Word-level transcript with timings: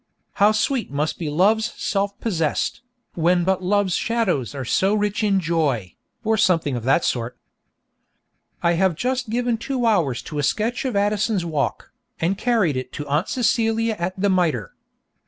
'How 0.41 0.51
sweet 0.51 0.89
must 0.89 1.19
be 1.19 1.29
Love's 1.29 1.73
self 1.73 2.19
possessed, 2.19 2.81
when 3.13 3.43
but 3.43 3.61
Love's 3.61 3.93
shadows 3.93 4.55
are 4.55 4.65
so 4.65 4.95
rich 4.95 5.23
in 5.23 5.39
joy!' 5.39 5.93
or 6.23 6.37
something 6.37 6.75
of 6.75 6.83
that 6.85 7.05
sort. 7.05 7.37
I 8.63 8.71
have 8.73 8.95
just 8.95 9.29
given 9.29 9.59
two 9.59 9.85
hours 9.85 10.23
to 10.23 10.39
a 10.39 10.41
sketch 10.41 10.85
of 10.85 10.95
Addison's 10.95 11.45
Walk, 11.45 11.91
and 12.19 12.35
carried 12.35 12.77
it 12.77 12.91
to 12.93 13.05
Aunt 13.07 13.29
Celia 13.29 13.93
at 13.99 14.19
the 14.19 14.31
Mitre. 14.31 14.73